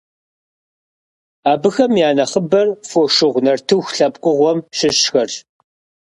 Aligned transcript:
Абыхэм 1.51 1.93
я 2.07 2.09
нэхъыбэр 2.17 2.67
«фошыгъу» 2.89 3.41
нартыху 3.45 3.93
лъэпкъыгъуэм 3.95 4.59
щыщхэрщ. 4.77 5.35